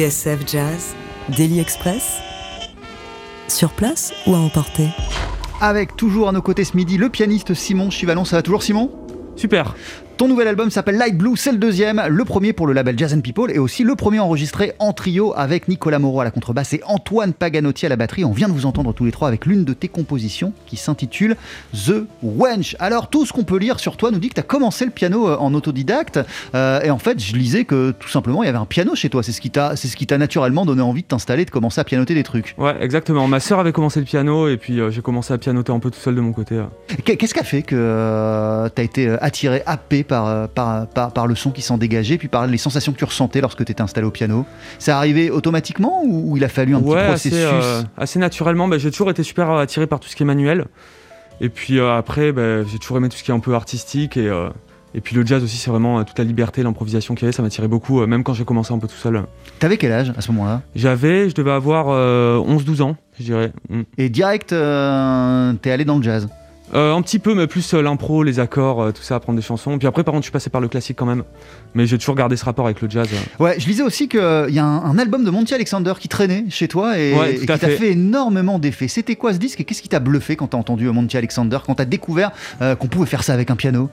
TSF 0.00 0.50
Jazz, 0.50 0.94
Daily 1.28 1.60
Express. 1.60 2.20
Sur 3.48 3.68
place 3.68 4.14
ou 4.26 4.34
à 4.34 4.38
emporter 4.38 4.88
Avec 5.60 5.94
toujours 5.94 6.30
à 6.30 6.32
nos 6.32 6.40
côtés 6.40 6.64
ce 6.64 6.74
midi 6.74 6.96
le 6.96 7.10
pianiste 7.10 7.52
Simon 7.52 7.90
Chivalon. 7.90 8.24
Ça 8.24 8.36
va 8.36 8.42
toujours 8.42 8.62
Simon? 8.62 8.90
Super. 9.36 9.74
Ton 10.20 10.28
nouvel 10.28 10.48
album 10.48 10.70
s'appelle 10.70 10.98
Light 10.98 11.16
Blue, 11.16 11.34
c'est 11.34 11.50
le 11.50 11.56
deuxième, 11.56 12.02
le 12.06 12.24
premier 12.26 12.52
pour 12.52 12.66
le 12.66 12.74
label 12.74 12.98
Jazz 12.98 13.14
and 13.14 13.22
People 13.22 13.50
et 13.50 13.58
aussi 13.58 13.84
le 13.84 13.94
premier 13.94 14.18
enregistré 14.18 14.74
en 14.78 14.92
trio 14.92 15.32
avec 15.34 15.66
Nicolas 15.66 15.98
Moreau 15.98 16.20
à 16.20 16.24
la 16.24 16.30
contrebasse 16.30 16.74
et 16.74 16.82
Antoine 16.84 17.32
Paganotti 17.32 17.86
à 17.86 17.88
la 17.88 17.96
batterie. 17.96 18.26
On 18.26 18.32
vient 18.32 18.48
de 18.48 18.52
vous 18.52 18.66
entendre 18.66 18.92
tous 18.92 19.06
les 19.06 19.12
trois 19.12 19.28
avec 19.28 19.46
l'une 19.46 19.64
de 19.64 19.72
tes 19.72 19.88
compositions 19.88 20.52
qui 20.66 20.76
s'intitule 20.76 21.36
The 21.72 22.04
Wench. 22.22 22.76
Alors 22.80 23.08
tout 23.08 23.24
ce 23.24 23.32
qu'on 23.32 23.44
peut 23.44 23.56
lire 23.56 23.80
sur 23.80 23.96
toi 23.96 24.10
nous 24.10 24.18
dit 24.18 24.28
que 24.28 24.34
tu 24.34 24.40
as 24.40 24.42
commencé 24.42 24.84
le 24.84 24.90
piano 24.90 25.26
euh, 25.26 25.38
en 25.38 25.54
autodidacte 25.54 26.20
euh, 26.54 26.82
et 26.82 26.90
en 26.90 26.98
fait 26.98 27.18
je 27.18 27.34
lisais 27.34 27.64
que 27.64 27.92
tout 27.92 28.10
simplement 28.10 28.42
il 28.42 28.46
y 28.46 28.50
avait 28.50 28.58
un 28.58 28.66
piano 28.66 28.94
chez 28.94 29.08
toi. 29.08 29.22
C'est 29.22 29.32
ce 29.32 29.40
qui 29.40 29.48
t'a, 29.48 29.74
c'est 29.74 29.88
ce 29.88 29.96
qui 29.96 30.06
t'a 30.06 30.18
naturellement 30.18 30.66
donné 30.66 30.82
envie 30.82 31.00
de 31.00 31.08
t'installer, 31.08 31.46
de 31.46 31.50
commencer 31.50 31.80
à 31.80 31.84
pianoter 31.84 32.12
des 32.12 32.24
trucs. 32.24 32.54
Ouais, 32.58 32.76
exactement. 32.82 33.26
Ma 33.26 33.40
sœur 33.40 33.58
avait 33.58 33.72
commencé 33.72 34.00
le 34.00 34.04
piano 34.04 34.48
et 34.48 34.58
puis 34.58 34.80
euh, 34.80 34.90
j'ai 34.90 35.00
commencé 35.00 35.32
à 35.32 35.38
pianoter 35.38 35.72
un 35.72 35.78
peu 35.78 35.90
tout 35.90 35.98
seul 35.98 36.14
de 36.14 36.20
mon 36.20 36.34
côté. 36.34 36.62
Qu'est-ce 37.06 37.32
qui 37.32 37.40
a 37.40 37.42
fait 37.42 37.62
que 37.62 38.68
tu 38.68 38.82
as 38.82 38.84
été 38.84 39.08
attiré, 39.08 39.62
happé 39.64 40.04
par, 40.10 40.26
euh, 40.26 40.46
par, 40.46 40.86
par, 40.88 41.12
par 41.12 41.26
le 41.26 41.34
son 41.34 41.50
qui 41.50 41.62
s'en 41.62 41.78
dégageait, 41.78 42.18
puis 42.18 42.28
par 42.28 42.46
les 42.46 42.58
sensations 42.58 42.92
que 42.92 42.98
tu 42.98 43.04
ressentais 43.04 43.40
lorsque 43.40 43.64
tu 43.64 43.72
étais 43.72 43.80
installé 43.80 44.06
au 44.06 44.10
piano 44.10 44.44
C'est 44.78 44.90
arrivé 44.90 45.30
automatiquement 45.30 46.02
ou, 46.04 46.32
ou 46.32 46.36
il 46.36 46.44
a 46.44 46.48
fallu 46.48 46.74
un 46.74 46.80
ouais, 46.80 47.14
petit 47.14 47.28
assez, 47.28 47.30
processus 47.30 47.64
euh, 47.64 47.82
assez 47.96 48.18
naturellement. 48.18 48.68
Bah, 48.68 48.76
j'ai 48.76 48.90
toujours 48.90 49.10
été 49.10 49.22
super 49.22 49.50
attiré 49.52 49.86
par 49.86 50.00
tout 50.00 50.08
ce 50.08 50.16
qui 50.16 50.24
est 50.24 50.26
manuel. 50.26 50.66
Et 51.40 51.48
puis 51.48 51.78
euh, 51.78 51.96
après, 51.96 52.32
bah, 52.32 52.64
j'ai 52.64 52.78
toujours 52.78 52.98
aimé 52.98 53.08
tout 53.08 53.16
ce 53.16 53.22
qui 53.22 53.30
est 53.30 53.34
un 53.34 53.40
peu 53.40 53.54
artistique. 53.54 54.16
Et, 54.16 54.28
euh, 54.28 54.50
et 54.94 55.00
puis 55.00 55.14
le 55.14 55.24
jazz 55.24 55.42
aussi, 55.42 55.56
c'est 55.56 55.70
vraiment 55.70 55.98
euh, 55.98 56.04
toute 56.04 56.18
la 56.18 56.24
liberté, 56.24 56.62
l'improvisation 56.62 57.14
qu'il 57.14 57.24
y 57.24 57.26
avait. 57.26 57.32
Ça 57.32 57.42
m'attirait 57.42 57.68
beaucoup, 57.68 58.00
euh, 58.00 58.06
même 58.06 58.24
quand 58.24 58.34
j'ai 58.34 58.44
commencé 58.44 58.72
un 58.74 58.78
peu 58.78 58.88
tout 58.88 58.96
seul. 58.96 59.22
T'avais 59.58 59.76
quel 59.76 59.92
âge 59.92 60.12
à 60.16 60.20
ce 60.20 60.32
moment-là? 60.32 60.62
J'avais, 60.74 61.30
je 61.30 61.34
devais 61.34 61.52
avoir 61.52 61.86
euh, 61.88 62.38
11-12 62.38 62.82
ans, 62.82 62.96
je 63.18 63.24
dirais. 63.24 63.52
Mm. 63.68 63.82
Et 63.98 64.08
direct, 64.08 64.52
euh, 64.52 65.52
t'es 65.54 65.70
allé 65.70 65.84
dans 65.84 65.96
le 65.96 66.02
jazz? 66.02 66.28
Euh, 66.72 66.94
un 66.94 67.02
petit 67.02 67.18
peu, 67.18 67.34
mais 67.34 67.48
plus 67.48 67.74
euh, 67.74 67.82
l'impro, 67.82 68.22
les 68.22 68.38
accords, 68.38 68.80
euh, 68.80 68.92
tout 68.92 69.02
ça, 69.02 69.16
apprendre 69.16 69.36
des 69.36 69.44
chansons. 69.44 69.76
Puis 69.78 69.88
après, 69.88 70.04
par 70.04 70.12
contre, 70.12 70.22
je 70.22 70.26
suis 70.26 70.32
passé 70.32 70.50
par 70.50 70.60
le 70.60 70.68
classique 70.68 70.96
quand 70.96 71.06
même. 71.06 71.24
Mais 71.74 71.86
j'ai 71.86 71.98
toujours 71.98 72.14
gardé 72.14 72.36
ce 72.36 72.44
rapport 72.44 72.66
avec 72.66 72.80
le 72.80 72.88
jazz. 72.88 73.08
Ouais, 73.40 73.58
je 73.58 73.66
lisais 73.66 73.82
aussi 73.82 74.08
qu'il 74.08 74.20
y 74.50 74.58
a 74.58 74.64
un, 74.64 74.84
un 74.84 74.98
album 74.98 75.24
de 75.24 75.30
Monty 75.30 75.52
Alexander 75.54 75.94
qui 75.98 76.08
traînait 76.08 76.44
chez 76.48 76.68
toi 76.68 76.96
et, 76.98 77.12
Ouais, 77.14 77.30
et 77.30 77.34
tout 77.34 77.40
qui 77.40 77.46
t'a 77.46 77.58
fait. 77.58 77.70
fait 77.76 77.90
énormément 77.92 78.58
d'effets. 78.60 78.86
C'était 78.88 79.16
quoi 79.16 79.32
ce 79.32 79.38
disque 79.38 79.60
et 79.60 79.64
qu'est-ce 79.64 79.82
qui 79.82 79.88
t'a 79.88 79.98
bluffé 79.98 80.36
quand 80.36 80.48
t'as 80.48 80.58
entendu 80.58 80.88
Monty 80.90 81.16
Alexander, 81.16 81.58
quand 81.66 81.74
t'as 81.74 81.84
découvert 81.84 82.30
qu'on 82.60 82.86
pouvait 82.86 83.06
faire 83.06 83.24
ça 83.24 83.34
avec 83.34 83.50
un 83.50 83.56
piano? 83.56 83.90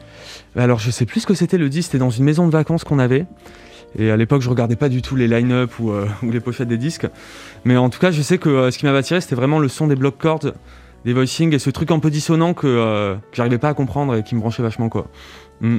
Alors, 0.56 0.80
je 0.80 0.92
sais 0.92 1.06
plus 1.06 1.22
ce 1.22 1.28
que 1.28 1.34
c'était 1.34 1.58
le 1.58 1.70
disque, 1.70 1.88
c'était 1.92 1.98
dans 1.98 2.10
une 2.12 2.26
maison 2.26 2.46
de 2.46 2.52
vacances 2.52 2.84
qu'on 2.84 3.00
avait. 3.00 3.26
Et 3.98 4.12
à 4.12 4.18
l'époque, 4.18 4.42
je 4.42 4.50
regardais 4.50 4.76
pas 4.76 4.90
du 4.90 5.02
tout 5.02 5.16
les 5.16 5.28
line-up 5.28 5.72
ou, 5.80 5.92
ou 6.24 6.32
les 6.32 6.40
pochettes 6.40 6.68
des 6.68 6.78
disques. 6.78 7.08
Mais 7.66 7.76
en 7.78 7.90
tout 7.90 8.00
cas, 8.00 8.12
je 8.12 8.22
sais 8.22 8.38
que 8.38 8.70
ce 8.70 8.78
qui 8.78 8.86
m'avait 8.86 9.00
attiré, 9.00 9.20
c'était 9.22 9.36
vraiment 9.36 9.58
le 9.60 9.68
son 9.68 9.88
des 9.88 9.96
blocs 9.96 10.18
cordes, 10.20 10.54
des 11.08 11.14
voicings 11.14 11.54
et 11.56 11.60
ce 11.60 11.70
truc 11.70 11.90
un 11.92 12.00
peu 12.00 12.12
dissonant 12.12 12.54
que, 12.54 12.68
euh, 12.68 13.16
que 13.16 13.22
j'arrivais 13.38 13.58
pas 13.58 13.70
à 13.70 13.74
comprendre 13.74 14.14
et 14.16 14.24
qui 14.24 14.36
me 14.36 14.42
branchait 14.42 14.62
vachement, 14.62 14.90
quoi. 14.90 15.08
Mm. 15.62 15.78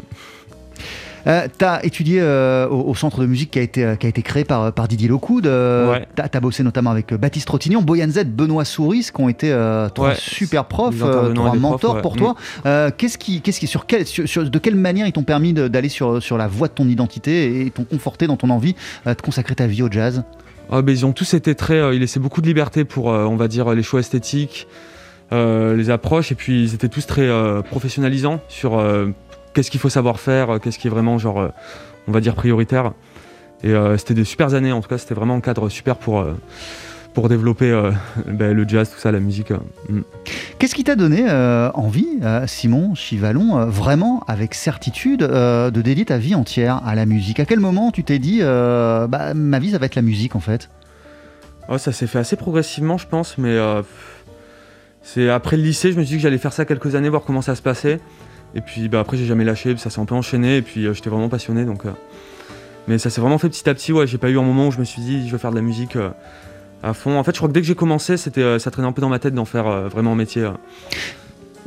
Euh, 1.27 1.47
tu 1.59 1.65
as 1.65 1.85
étudié 1.85 2.21
euh, 2.23 2.67
au, 2.69 2.89
au 2.91 2.95
centre 2.95 3.21
de 3.21 3.27
musique 3.27 3.51
qui 3.51 3.59
a 3.59 3.63
été, 3.63 3.95
qui 4.01 4.07
a 4.07 4.09
été 4.09 4.23
créé 4.23 4.45
par, 4.45 4.73
par 4.73 4.89
Didier 4.89 5.09
Locoud. 5.09 5.47
Euh, 5.47 5.91
Ouais. 5.93 6.07
Tu 6.17 6.23
as, 6.23 6.41
bossé 6.41 6.63
notamment 6.63 6.91
avec 6.91 7.13
Baptiste 7.13 7.51
Rotignon, 7.51 7.83
Boyan 7.83 8.09
Z, 8.09 8.25
Benoît 8.25 8.65
Souris, 8.65 9.11
qui 9.15 9.21
ont 9.21 9.29
été 9.29 9.49
trois 9.95 10.09
Ouais, 10.11 10.15
super 10.17 10.65
profs, 10.65 10.99
trois 11.35 11.55
mentors 11.57 11.97
ouais. 11.97 12.01
pour 12.03 12.15
Mm. 12.15 12.19
toi. 12.19 12.35
Euh, 12.65 12.91
qu'est-ce 12.97 13.19
qui, 13.19 13.43
qu'est-ce 13.43 13.61
qui, 13.61 13.67
sur 13.67 13.85
quel, 13.85 14.07
sur, 14.07 14.27
sur- 14.27 14.49
de 14.49 14.59
quelle 14.59 14.77
manière 14.77 15.07
ils 15.07 15.13
t'ont 15.13 15.25
permis 15.25 15.53
de- 15.53 15.69
d'aller 15.69 15.91
sur, 15.91 16.23
sur 16.23 16.39
la 16.39 16.47
voie 16.47 16.69
de 16.69 16.73
ton 16.73 16.89
identité 16.89 17.61
et 17.67 17.71
t'ont 17.71 17.85
conforté 17.85 18.27
dans 18.27 18.37
ton 18.39 18.49
envie 18.49 18.75
de 19.05 19.13
consacrer 19.21 19.55
ta 19.55 19.67
vie 19.67 19.83
au 19.83 19.91
jazz? 19.91 20.23
Ben, 20.71 20.89
ils 20.89 21.05
ont 21.05 21.13
tous 21.13 21.35
été 21.35 21.55
très. 21.55 21.95
ils 21.95 22.01
laissaient 22.01 22.21
beaucoup 22.21 22.41
de 22.41 22.47
liberté 22.47 22.85
pour, 22.85 23.07
on 23.07 23.37
va 23.37 23.49
dire, 23.49 23.75
les 23.75 23.83
choix 23.83 24.01
esthétiques, 24.01 24.67
les 25.31 25.91
approches, 25.91 26.33
et 26.33 26.35
puis 26.35 26.63
ils 26.65 26.75
étaient 26.75 26.89
tous 26.89 27.07
très 27.07 27.27
euh, 27.27 27.63
professionnalisants 27.63 28.41
sur 28.49 28.79
euh, 28.79 29.09
qu'est-ce 29.55 29.71
qu'il 29.71 29.81
faut 29.81 29.89
savoir 29.89 30.21
faire, 30.21 30.51
euh, 30.51 30.59
qu'est-ce 30.59 30.79
qui 30.79 30.87
est 30.87 30.91
vraiment, 30.91 31.19
genre, 31.19 31.41
euh, 31.41 31.49
on 32.07 32.13
va 32.13 32.21
dire, 32.21 32.35
prioritaire. 32.35 32.93
Et 33.65 33.71
euh, 33.71 33.97
c'était 33.99 34.15
des 34.15 34.25
super 34.25 34.55
années, 34.55 34.73
en 34.73 34.81
tout 34.81 34.89
cas, 34.89 34.99
c'était 34.99 35.15
vraiment 35.15 35.35
un 35.35 35.41
cadre 35.41 35.69
super 35.69 35.97
pour, 35.97 36.21
euh, 36.21 36.35
pour 37.13 37.29
développer 37.29 37.71
euh, 37.71 37.91
ben, 38.27 38.55
le 38.55 38.67
jazz, 38.69 38.91
tout 38.91 39.01
ça, 39.01 39.11
la 39.11 39.21
musique. 39.21 39.51
euh. 39.51 39.59
Mm. 39.89 40.03
Qu'est-ce 40.59 40.75
qui 40.75 40.85
t'a 40.85 40.97
donné 40.97 41.27
euh, 41.29 41.71
envie, 41.75 42.07
euh, 42.23 42.47
Simon 42.47 42.95
Chivalon, 42.95 43.59
euh, 43.59 43.67
vraiment 43.67 44.23
avec 44.29 44.55
certitude, 44.55 45.23
euh, 45.23 45.71
de 45.71 45.83
dédier 45.83 46.05
ta 46.05 46.19
vie 46.19 46.35
entière 46.35 46.81
à 46.87 46.95
la 46.95 47.07
musique? 47.07 47.41
À 47.41 47.45
quel 47.45 47.61
moment 47.61 47.91
tu 47.91 48.05
t'es 48.05 48.19
dit, 48.19 48.39
euh, 48.43 49.07
bah, 49.09 49.35
ma 49.35 49.59
vie, 49.59 49.71
ça 49.73 49.79
va 49.79 49.87
être 49.87 49.97
la 49.97 50.03
musique 50.03 50.37
en 50.37 50.41
fait? 50.41 50.71
Oh, 51.69 51.77
ça 51.79 51.93
s'est 51.93 52.07
fait 52.07 52.19
assez 52.19 52.37
progressivement, 52.37 52.97
je 52.97 53.07
pense, 53.07 53.37
mais 53.37 53.51
euh, 53.51 53.83
c'est 55.15 55.31
après 55.31 55.57
le 55.57 55.63
lycée, 55.63 55.91
je 55.91 55.97
me 55.97 56.03
suis 56.03 56.11
dit 56.11 56.17
que 56.17 56.23
j'allais 56.23 56.37
faire 56.37 56.53
ça 56.53 56.67
quelques 56.67 56.95
années, 56.95 57.09
voir 57.09 57.23
comment 57.23 57.41
ça 57.41 57.55
se 57.55 57.63
passait. 57.63 57.99
Et 58.55 58.61
puis 58.61 58.91
bah, 58.91 59.01
après, 59.01 59.17
j'ai 59.17 59.25
jamais 59.25 59.45
lâché, 59.45 59.75
ça 59.79 59.89
s'est 59.89 60.01
un 60.01 60.05
peu 60.05 60.15
enchaîné, 60.15 60.59
et 60.59 60.63
puis 60.63 60.85
euh, 60.85 60.93
j'étais 60.93 61.09
vraiment 61.09 61.31
passionné. 61.31 61.65
Donc, 61.65 61.87
euh, 61.87 61.91
Mais 62.89 62.99
ça 62.99 63.09
s'est 63.09 63.23
vraiment 63.23 63.39
fait 63.39 63.49
petit 63.49 63.67
à 63.71 63.73
petit, 63.73 63.91
ouais. 63.91 64.07
J'ai 64.07 64.19
pas 64.19 64.29
eu 64.29 64.39
un 64.39 64.43
moment 64.43 64.69
où 64.69 64.71
je 64.71 64.79
me 64.79 64.85
suis 64.85 65.01
dit, 65.01 65.27
je 65.27 65.33
veux 65.33 65.39
faire 65.39 65.51
de 65.51 65.57
la 65.57 65.63
musique 65.63 65.97
euh, 65.97 66.11
à 66.83 66.93
fond. 66.93 67.19
En 67.19 67.25
fait, 67.25 67.33
je 67.33 67.39
crois 67.39 67.49
que 67.49 67.55
dès 67.55 67.63
que 67.63 67.67
j'ai 67.67 67.75
commencé, 67.75 68.19
c'était, 68.19 68.59
ça 68.59 68.71
traînait 68.71 68.87
un 68.87 68.93
peu 68.93 69.01
dans 69.01 69.09
ma 69.09 69.19
tête 69.19 69.33
d'en 69.33 69.47
faire 69.47 69.89
vraiment 69.89 70.13
un 70.13 70.17
métier. 70.17 70.47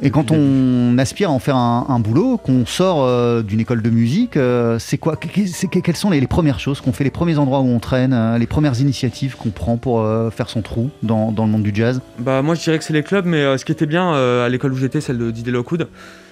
Et 0.03 0.09
quand 0.09 0.31
on 0.31 0.97
aspire 0.97 1.29
à 1.29 1.31
en 1.33 1.37
faire 1.39 1.55
un, 1.55 1.85
un 1.89 1.99
boulot, 1.99 2.37
qu'on 2.37 2.65
sort 2.65 3.03
euh, 3.03 3.43
d'une 3.43 3.59
école 3.59 3.83
de 3.83 3.89
musique, 3.91 4.35
euh, 4.35 4.79
c'est 4.79 4.97
quoi 4.97 5.15
que- 5.15 5.27
que- 5.27 5.79
Quelles 5.79 5.95
sont 5.95 6.09
les, 6.09 6.19
les 6.19 6.27
premières 6.27 6.59
choses 6.59 6.81
qu'on 6.81 6.91
fait, 6.91 7.03
les 7.03 7.11
premiers 7.11 7.37
endroits 7.37 7.59
où 7.59 7.67
on 7.67 7.79
traîne, 7.79 8.13
euh, 8.13 8.37
les 8.39 8.47
premières 8.47 8.79
initiatives 8.79 9.35
qu'on 9.37 9.49
prend 9.51 9.77
pour 9.77 10.01
euh, 10.01 10.31
faire 10.31 10.49
son 10.49 10.61
trou 10.63 10.89
dans, 11.03 11.31
dans 11.31 11.45
le 11.45 11.51
monde 11.51 11.61
du 11.63 11.71
jazz? 11.73 12.01
Bah 12.17 12.41
moi 12.41 12.55
je 12.55 12.61
dirais 12.63 12.79
que 12.79 12.83
c'est 12.83 12.93
les 12.93 13.03
clubs, 13.03 13.25
mais 13.27 13.37
euh, 13.43 13.57
ce 13.57 13.65
qui 13.65 13.71
était 13.73 13.85
bien 13.85 14.13
euh, 14.15 14.43
à 14.45 14.49
l'école 14.49 14.73
où 14.73 14.77
j'étais, 14.77 15.01
celle 15.01 15.19
de 15.19 15.29
Didier 15.29 15.51
Lockwood, 15.53 15.87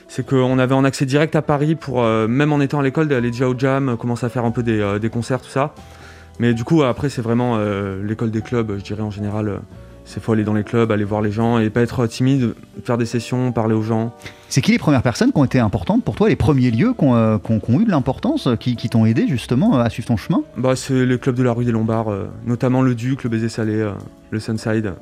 c'est 0.07 0.25
qu'on 0.25 0.57
avait 0.57 0.73
un 0.73 0.83
accès 0.83 1.05
direct 1.05 1.35
à 1.35 1.43
Paris 1.43 1.75
pour, 1.75 2.01
euh, 2.01 2.27
même 2.27 2.51
en 2.51 2.61
étant 2.61 2.79
à 2.79 2.83
l'école, 2.83 3.07
d'aller 3.07 3.29
déjà 3.29 3.47
au 3.47 3.57
jam, 3.57 3.97
commencer 3.99 4.25
à 4.25 4.29
faire 4.29 4.45
un 4.45 4.51
peu 4.51 4.63
des, 4.63 4.79
euh, 4.79 4.97
des 4.97 5.09
concerts, 5.09 5.41
tout 5.41 5.49
ça. 5.51 5.75
Mais 6.39 6.55
du 6.55 6.63
coup 6.63 6.81
après 6.81 7.09
c'est 7.09 7.21
vraiment 7.21 7.57
euh, 7.57 8.01
l'école 8.03 8.31
des 8.31 8.41
clubs, 8.41 8.73
je 8.79 8.83
dirais 8.83 9.03
en 9.03 9.11
général. 9.11 9.59
C'est 10.11 10.19
faut 10.19 10.33
aller 10.33 10.43
dans 10.43 10.55
les 10.55 10.63
clubs, 10.63 10.91
aller 10.91 11.03
voir 11.03 11.21
les 11.21 11.31
gens 11.31 11.59
et 11.59 11.69
pas 11.69 11.81
être 11.81 12.07
timide, 12.07 12.55
faire 12.83 12.97
des 12.97 13.05
sessions, 13.05 13.51
parler 13.51 13.75
aux 13.75 13.83
gens. 13.83 14.11
C'est 14.49 14.61
qui 14.61 14.71
les 14.71 14.79
premières 14.79 15.03
personnes 15.03 15.31
qui 15.31 15.37
ont 15.37 15.45
été 15.45 15.59
importantes 15.59 16.03
pour 16.03 16.15
toi, 16.15 16.29
les 16.29 16.35
premiers 16.35 16.71
lieux 16.71 16.93
qui 16.97 17.03
ont, 17.05 17.15
euh, 17.15 17.37
qui 17.37 17.51
ont- 17.51 17.59
qui 17.59 17.71
ont 17.71 17.79
eu 17.79 17.85
de 17.85 17.91
l'importance, 17.91 18.47
euh, 18.47 18.55
qui, 18.55 18.75
qui 18.75 18.89
t'ont 18.89 19.05
aidé 19.05 19.27
justement 19.27 19.77
euh, 19.77 19.83
à 19.83 19.89
suivre 19.91 20.07
ton 20.07 20.17
chemin? 20.17 20.41
Bah 20.57 20.75
c'est 20.75 21.05
les 21.05 21.19
clubs 21.19 21.35
de 21.35 21.43
la 21.43 21.51
rue 21.53 21.63
des 21.63 21.71
Lombards, 21.71 22.09
euh, 22.09 22.25
notamment 22.47 22.81
le 22.81 22.95
Duc, 22.95 23.23
le 23.23 23.29
Baiser 23.29 23.49
Salé, 23.49 23.75
euh, 23.75 23.91
le 24.31 24.39
Sunside. 24.39 24.93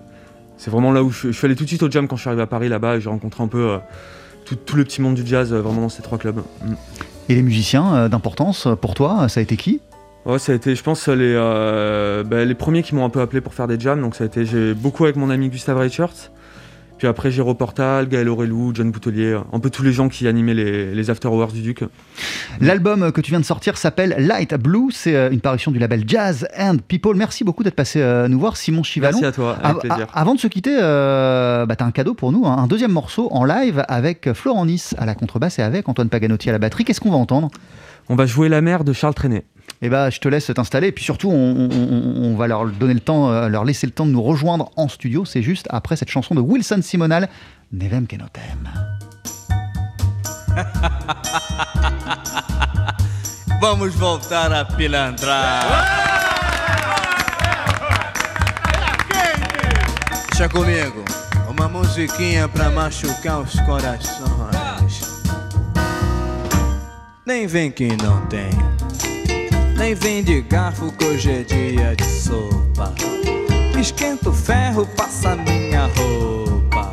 C'est 0.58 0.72
vraiment 0.72 0.92
là 0.92 1.04
où 1.04 1.10
je, 1.10 1.28
je 1.28 1.38
suis 1.38 1.46
allé 1.46 1.56
tout 1.56 1.64
de 1.64 1.70
suite 1.70 1.84
au 1.84 1.90
jam 1.90 2.08
quand 2.10 2.18
je 2.18 2.22
suis 2.22 2.30
arrivé 2.30 2.44
à 2.44 2.48
Paris 2.48 2.68
là-bas 2.68 2.98
et 2.98 3.02
j'ai 3.02 3.10
rencontré 3.10 3.42
un 3.44 3.48
peu 3.48 3.78
tout, 4.44 4.56
tout 4.56 4.76
le 4.76 4.84
petit 4.84 5.02
monde 5.02 5.16
du 5.16 5.26
jazz 5.26 5.54
vraiment 5.54 5.82
dans 5.82 5.90
ces 5.90 6.02
trois 6.02 6.18
clubs. 6.18 6.40
Mm. 6.66 6.74
Et 7.30 7.36
les 7.36 7.44
musiciens 7.44 8.10
d'importance 8.10 8.68
pour 8.82 8.94
toi, 8.94 9.28
ça 9.30 9.40
a 9.40 9.44
été 9.44 9.56
qui? 9.56 9.82
Ouais, 10.28 10.40
ça 10.40 10.52
a 10.52 10.56
été, 10.56 10.76
je 10.76 10.84
pense, 10.84 11.08
les, 11.08 11.34
euh, 11.36 12.24
bah, 12.24 12.44
les 12.44 12.54
premiers 12.54 12.84
qui 12.84 12.94
m'ont 12.94 13.06
un 13.06 13.10
peu 13.10 13.22
appelé 13.22 13.40
pour 13.40 13.54
faire 13.54 13.68
des 13.68 13.80
jams. 13.80 14.02
Donc 14.02 14.14
ça 14.14 14.26
a 14.26 14.28
été, 14.28 14.46
j'ai 14.46 14.74
beaucoup 14.74 15.06
avec 15.06 15.16
mon 15.16 15.30
ami 15.30 15.48
Gustave 15.50 15.78
Reichertz. 15.78 16.32
Puis 16.98 17.08
après, 17.08 17.30
Géraud 17.30 17.54
Portal, 17.54 18.10
Gaël 18.10 18.28
Aurelou, 18.28 18.72
John 18.74 18.92
Boutelier, 18.92 19.38
un 19.54 19.60
peu 19.60 19.70
tous 19.70 19.84
les 19.84 19.94
gens 19.94 20.10
qui 20.10 20.28
animaient 20.28 20.56
les, 20.56 20.96
les 20.96 21.10
after 21.10 21.28
hours 21.28 21.52
du 21.52 21.62
Duc. 21.62 21.84
L'album 22.60 23.04
euh, 23.04 23.12
que 23.12 23.22
tu 23.22 23.30
viens 23.30 23.40
de 23.40 23.46
sortir 23.46 23.78
s'appelle 23.78 24.16
Light 24.18 24.56
Blue, 24.56 24.92
c'est 24.92 25.16
euh, 25.16 25.30
une 25.30 25.40
parution 25.40 25.72
du 25.72 25.80
label 25.80 26.04
Jazz 26.08 26.48
and 26.58 26.78
People. 26.88 27.16
Merci 27.16 27.44
beaucoup 27.44 27.64
d'être 27.64 27.76
passé 27.76 28.04
nous 28.28 28.40
voir, 28.40 28.58
Simon 28.58 28.84
Chivalon. 28.84 29.20
Merci 29.22 29.26
à 29.26 29.32
toi, 29.32 29.58
avec 29.62 29.82
plaisir. 29.82 30.08
avant 30.14 30.34
de 30.34 30.40
se 30.40 30.48
quitter, 30.48 30.76
euh, 30.82 31.66
bah, 31.66 31.76
tu 31.76 31.84
as 31.84 31.88
un 31.88 31.92
cadeau 31.92 32.16
pour 32.16 32.32
nous, 32.32 32.46
hein, 32.48 32.58
un 32.58 32.68
deuxième 32.68 32.92
morceau 32.92 33.30
en 33.32 33.46
live 33.46 33.86
avec 33.88 34.34
Florent 34.34 34.66
Nice 34.66 34.96
à 34.98 35.06
la 35.06 35.14
contrebasse 35.14 35.60
et 35.60 35.62
avec 35.62 35.88
Antoine 35.88 36.10
Paganotti 36.10 36.50
à 36.50 36.52
la 36.52 36.60
batterie. 36.60 36.84
Qu'est-ce 36.84 37.00
qu'on 37.00 37.12
va 37.12 37.18
entendre? 37.18 37.50
On 38.10 38.16
va 38.16 38.26
jouer 38.26 38.50
La 38.50 38.62
mer 38.62 38.84
de 38.84 38.94
Charles 38.94 39.14
Trenet. 39.14 39.46
Eh 39.82 39.90
bah, 39.90 40.10
je 40.10 40.20
te 40.20 40.28
laisse 40.28 40.48
t'installer 40.54 40.88
et 40.88 40.92
puis 40.92 41.04
surtout, 41.04 41.30
on, 41.30 41.56
on- 41.56 41.70
on- 41.72 42.24
on 42.32 42.36
va 42.36 42.48
leur 42.48 42.66
donner 42.68 42.96
le 42.96 43.00
temps, 43.00 43.30
euh, 43.32 43.48
leur 43.48 43.64
laisser 43.64 43.86
le 43.86 43.94
temps 43.94 44.06
de 44.08 44.12
nous 44.12 44.24
rejoindre 44.24 44.72
en 44.76 44.88
studio. 44.88 45.24
C'est 45.26 45.44
juste 45.44 45.68
après 45.70 45.96
cette 45.96 46.10
chanson 46.10 46.34
de 46.36 46.42
Wilson 46.42 46.80
Simonal, 46.82 47.30
Nevem 47.72 48.08
Kenotem. 48.08 48.68
Vamos 53.62 53.94
voltar 53.96 54.52
a 54.54 54.66
pilantrar. 54.66 55.66
Deixa 60.30 60.48
comigo, 60.50 61.04
uma 61.50 61.68
musiquinha 61.68 62.48
pra 62.48 62.70
machucar 62.70 63.40
os 63.42 63.60
corações. 63.62 65.02
Nem 67.26 67.48
vem 67.48 67.72
que 67.72 67.88
não 67.98 68.26
tem, 68.28 68.50
nem 69.78 69.94
vem 69.94 70.24
de 70.24 70.42
garfo 70.42 70.92
que 70.92 71.06
hoje 71.06 71.32
é 71.32 71.44
dia 71.44 71.96
de 71.96 72.04
sopa. 72.04 72.94
Esquenta 73.80 74.30
o 74.30 74.34
ferro, 74.34 74.86
passa 74.98 75.36
minha 75.36 75.86
roupa. 75.96 76.92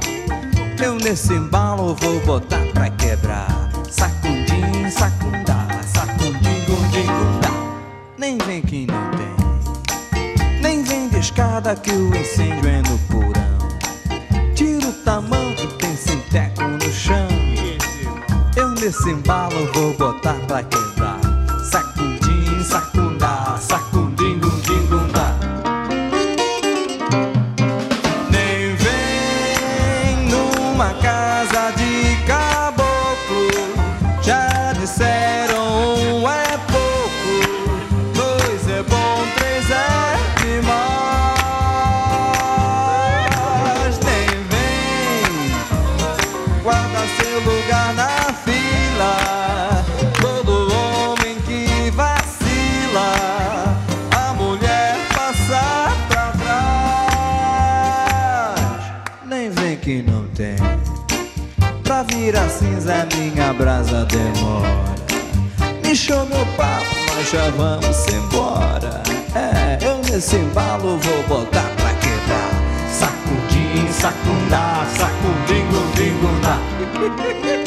Eu 0.82 0.94
nesse 0.96 1.32
embalo 1.32 1.94
vou 1.94 2.20
botar 2.20 2.64
pra 2.74 2.90
quebrar. 2.90 3.70
Sacundim, 3.90 4.90
sacundá, 4.90 5.66
sacundim, 5.86 6.64
gundim, 6.66 7.06
gundá. 7.06 7.50
Nem 8.18 8.36
vem 8.38 8.60
que 8.60 8.86
não 8.86 9.10
tem, 9.12 10.60
nem 10.60 10.82
vem 10.82 11.08
de 11.08 11.18
escada 11.18 11.74
que 11.74 11.90
o 11.90 12.14
incêndio 12.14 12.68
é 12.68 12.82
no 12.82 12.98
porão. 13.08 14.54
Tira 14.54 14.88
o 14.88 14.92
tamanho, 15.04 15.72
tem 15.78 15.96
sinteco 15.96 16.62
no 16.62 16.92
chão. 16.92 17.28
Eu 18.56 18.70
nesse 18.70 19.08
embalo 19.08 19.72
vou 19.72 19.94
botar 19.94 20.34
pra 20.46 20.62
quebrar. 20.62 20.93
Que 59.84 60.02
não 60.02 60.26
tem. 60.28 60.56
Pra 61.82 62.02
virar 62.04 62.48
cinza, 62.48 63.06
minha 63.14 63.52
brasa 63.52 64.06
demora. 64.06 64.94
Me 65.84 65.94
show 65.94 66.24
meu 66.24 66.46
papo, 66.56 66.96
nós 67.14 67.30
já 67.30 67.50
vamos 67.50 68.06
embora. 68.08 69.02
É, 69.34 69.78
eu 69.84 69.98
nesse 69.98 70.36
embalo 70.36 70.98
vou 70.98 71.22
botar 71.24 71.70
pra 71.76 71.92
quebrar. 71.96 72.50
Sacudim, 72.90 73.92
sacundá, 73.92 74.86
sacudim, 74.96 75.66
gundim, 75.68 76.14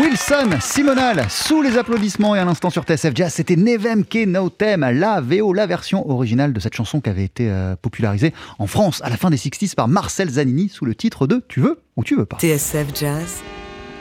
Wilson 0.00 0.58
Simonal, 0.60 1.26
sous 1.30 1.62
les 1.62 1.78
applaudissements 1.78 2.34
et 2.34 2.40
à 2.40 2.44
l'instant 2.44 2.70
sur 2.70 2.82
TSF 2.82 3.14
Jazz, 3.14 3.32
c'était 3.32 3.54
Nevem 3.54 4.04
Ke 4.04 4.26
No 4.26 4.50
Tem, 4.50 4.80
la 4.80 5.20
VO, 5.20 5.52
la 5.52 5.68
version 5.68 6.10
originale 6.10 6.52
de 6.52 6.58
cette 6.58 6.74
chanson 6.74 7.00
qui 7.00 7.08
avait 7.08 7.22
été 7.22 7.48
euh, 7.48 7.76
popularisée 7.80 8.34
en 8.58 8.66
France 8.66 9.00
à 9.04 9.10
la 9.10 9.16
fin 9.16 9.30
des 9.30 9.36
60s 9.36 9.76
par 9.76 9.86
Marcel 9.86 10.28
Zanini 10.28 10.68
sous 10.68 10.86
le 10.86 10.96
titre 10.96 11.28
de 11.28 11.44
Tu 11.46 11.60
veux 11.60 11.80
ou 11.94 12.02
tu 12.02 12.16
veux 12.16 12.26
pas. 12.26 12.38
TSF 12.38 12.98
Jazz, 12.98 13.42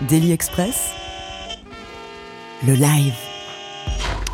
Daily 0.09 0.31
Express, 0.31 0.89
le 2.65 2.73
live. 2.73 3.13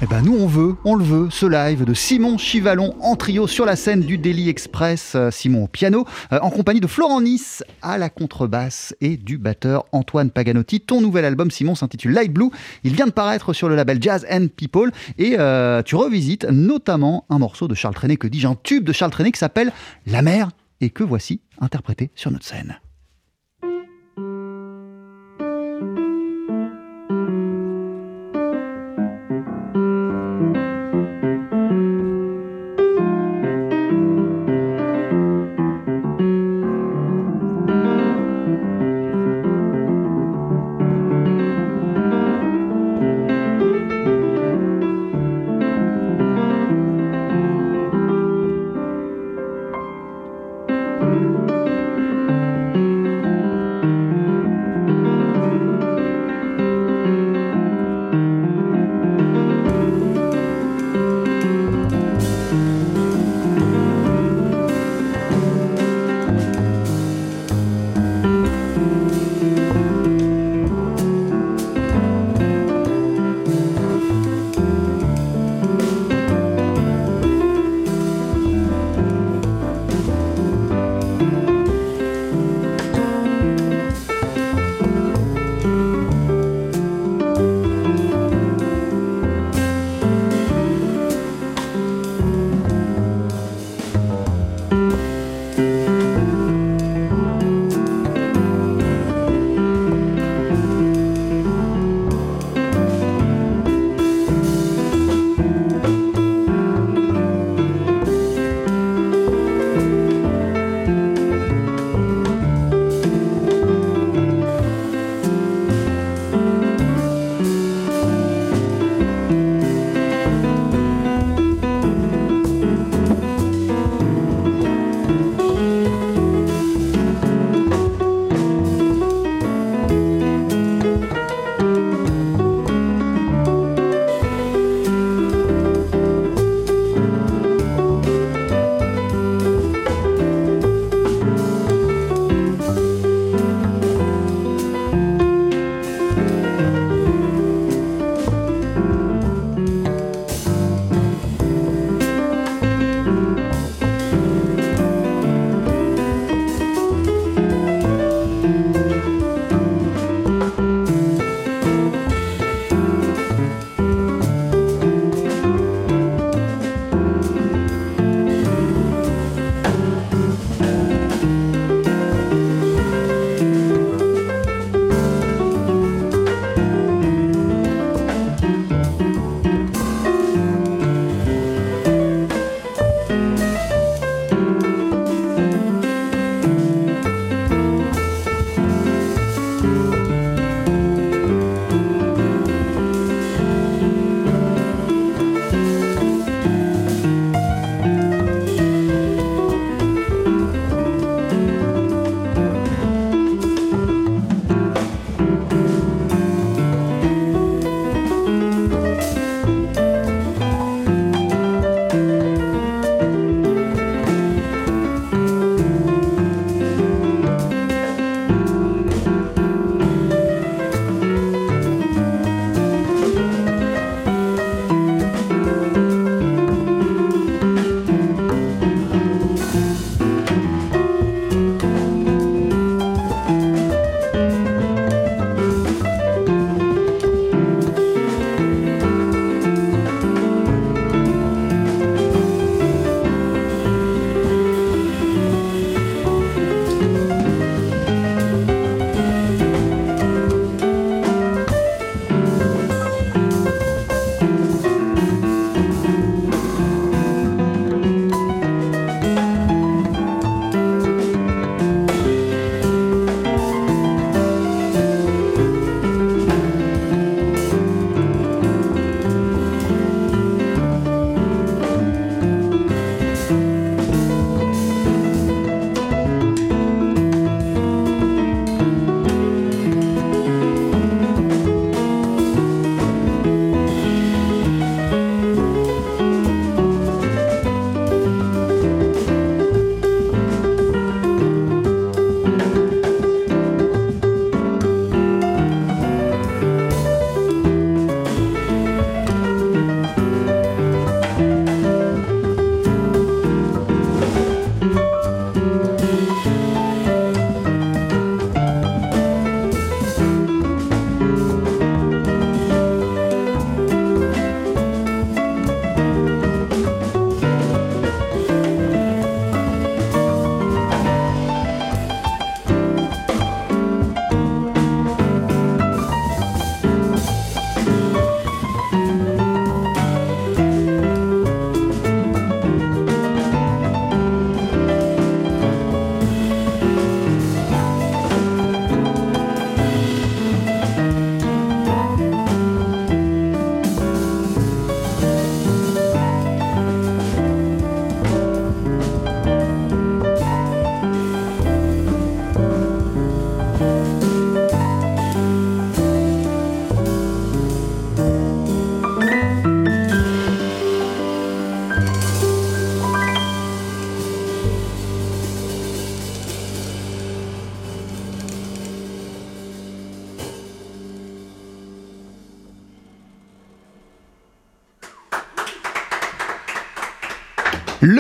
Eh 0.02 0.06
ben 0.06 0.22
nous 0.22 0.38
on 0.38 0.48
veut, 0.48 0.78
on 0.86 0.96
le 0.96 1.04
veut, 1.04 1.30
ce 1.30 1.46
live 1.46 1.84
de 1.84 1.94
Simon 1.94 2.38
Chivalon 2.38 2.96
en 3.02 3.18
trio 3.18 3.48
sur 3.48 3.66
la 3.66 3.76
scène 3.76 4.00
du 4.00 4.18
Daily 4.18 4.48
Express, 4.48 5.12
euh, 5.16 5.30
Simon 5.30 5.66
au 5.66 5.68
piano, 5.68 6.06
euh, 6.32 6.40
en 6.42 6.52
compagnie 6.52 6.80
de 6.80 6.88
Florent 6.88 7.20
Nice 7.20 7.66
à 7.82 7.98
la 7.98 8.10
contrebasse 8.10 8.96
et 9.02 9.18
du 9.18 9.38
batteur 9.38 9.84
Antoine 9.92 10.32
Paganotti. 10.32 10.80
Ton 10.80 11.02
nouvel 11.02 11.26
album 11.26 11.52
Simon 11.52 11.76
s'intitule 11.76 12.14
Light 12.14 12.32
Blue, 12.32 12.50
il 12.86 12.96
vient 12.96 13.08
de 13.08 13.12
paraître 13.12 13.52
sur 13.52 13.68
le 13.68 13.76
label 13.76 14.02
Jazz 14.02 14.26
and 14.32 14.48
People 14.56 14.92
et 15.18 15.36
euh, 15.38 15.84
tu 15.84 15.98
revisites 15.98 16.46
notamment 16.46 17.26
un 17.30 17.38
morceau 17.40 17.68
de 17.68 17.76
Charles 17.76 17.96
Trenet, 17.96 18.16
que 18.16 18.28
dis-je, 18.28 18.48
un 18.48 18.56
tube 18.56 18.86
de 18.86 18.94
Charles 18.94 19.12
Trenet 19.12 19.34
qui 19.34 19.40
s'appelle 19.40 19.74
La 20.06 20.22
mer 20.22 20.50
et 20.80 20.92
que 20.92 21.04
voici 21.04 21.42
interprété 21.60 22.10
sur 22.16 22.32
notre 22.32 22.46
scène. 22.46 22.80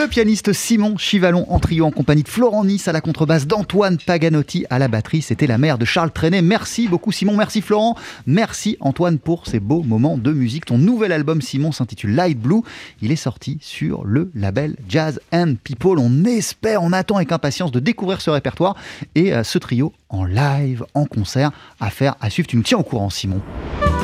Pianiste 0.09 0.53
Simon 0.53 0.97
Chivalon 0.97 1.45
en 1.49 1.59
trio 1.59 1.85
en 1.85 1.91
compagnie 1.91 2.23
de 2.23 2.27
Florent 2.27 2.65
Nice 2.65 2.87
à 2.87 2.91
la 2.91 2.99
contrebasse, 2.99 3.45
d'Antoine 3.47 3.97
Paganotti 3.97 4.65
à 4.69 4.79
la 4.79 4.87
batterie. 4.87 5.21
C'était 5.21 5.47
la 5.47 5.57
mère 5.57 5.77
de 5.77 5.85
Charles 5.85 6.11
Trenet. 6.11 6.41
Merci 6.41 6.87
beaucoup 6.87 7.11
Simon, 7.11 7.37
merci 7.37 7.61
Florent, 7.61 7.95
merci 8.25 8.75
Antoine 8.81 9.19
pour 9.19 9.45
ces 9.47 9.59
beaux 9.59 9.83
moments 9.83 10.17
de 10.17 10.31
musique. 10.31 10.65
Ton 10.65 10.77
nouvel 10.77 11.11
album 11.11 11.41
Simon 11.41 11.71
s'intitule 11.71 12.15
Light 12.15 12.39
Blue. 12.39 12.61
Il 13.01 13.11
est 13.11 13.15
sorti 13.15 13.59
sur 13.61 14.03
le 14.03 14.31
label 14.33 14.75
Jazz 14.89 15.21
and 15.31 15.55
People. 15.63 15.99
On 15.99 16.25
espère, 16.25 16.81
on 16.83 16.91
attend 16.91 17.17
avec 17.17 17.31
impatience 17.31 17.71
de 17.71 17.79
découvrir 17.79 18.19
ce 18.19 18.31
répertoire 18.31 18.75
et 19.15 19.33
euh, 19.33 19.43
ce 19.43 19.59
trio 19.59 19.93
en 20.09 20.25
live, 20.25 20.83
en 20.95 21.05
concert 21.05 21.51
à 21.79 21.89
faire, 21.91 22.15
à 22.19 22.29
suivre. 22.29 22.47
Tu 22.47 22.57
nous 22.57 22.63
tiens 22.63 22.79
au 22.79 22.83
courant 22.83 23.09
Simon. 23.09 23.41